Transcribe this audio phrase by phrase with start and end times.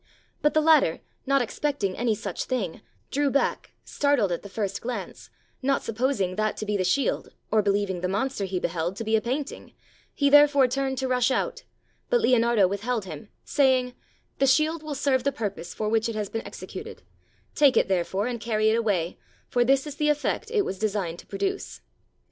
[0.41, 5.29] But the latter, not expecting any such thing, drew back, startled at the first glance,
[5.61, 9.03] not supposing that to be the shield, or be Heving the monster he beheld to
[9.03, 9.75] be a painting,
[10.11, 11.63] he there 84 STORIES OF LEONARDO DA VINCI fore turned to rush out;
[12.09, 13.93] but Leonardo withheld him, say ing:
[14.39, 17.03] The shield will serve the purpose for which it has been executed,
[17.53, 21.19] take it therefore and carry it away, for this is the effect it was designed
[21.19, 21.81] to produce.